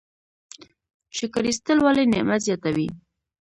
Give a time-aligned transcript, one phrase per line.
[1.17, 2.87] شکر ایستل ولې نعمت زیاتوي؟